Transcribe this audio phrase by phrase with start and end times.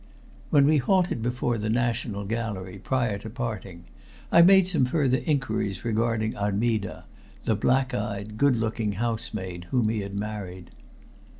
[0.49, 3.85] When we halted before the National Gallery prior to parting
[4.31, 7.05] I made some further inquiries regarding Armida,
[7.43, 10.71] the black eyed, good looking housemaid whom he had married.